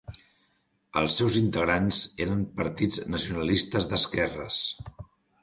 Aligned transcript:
Els 1.01 1.17
seus 1.21 1.37
integrants 1.41 1.99
eren 2.25 2.41
partits 2.63 2.99
nacionalistes 3.17 3.89
d'esquerres. 3.93 4.61